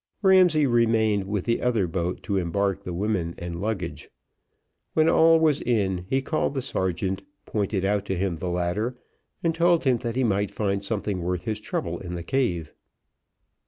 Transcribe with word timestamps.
Ramsay 0.23 0.65
remained 0.65 1.25
with 1.27 1.45
the 1.45 1.61
other 1.61 1.85
boat 1.85 2.23
to 2.23 2.37
embark 2.37 2.81
the 2.85 2.91
women 2.91 3.35
and 3.37 3.61
luggage; 3.61 4.09
when 4.95 5.07
all 5.07 5.39
was 5.39 5.61
in, 5.61 6.07
he 6.09 6.23
called 6.23 6.55
the 6.55 6.61
sergeant, 6.63 7.21
pointed 7.45 7.85
out 7.85 8.05
to 8.07 8.17
him 8.17 8.37
the 8.37 8.49
ladder, 8.49 8.97
and 9.43 9.53
told 9.53 9.83
him 9.83 9.97
that 9.97 10.15
he 10.15 10.23
might 10.23 10.49
find 10.49 10.83
something 10.83 11.21
worth 11.21 11.43
his 11.43 11.59
trouble 11.59 11.99
in 11.99 12.15
the 12.15 12.23
cave. 12.23 12.73